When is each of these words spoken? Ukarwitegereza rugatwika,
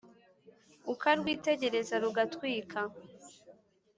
Ukarwitegereza 0.93 1.95
rugatwika, 2.03 2.79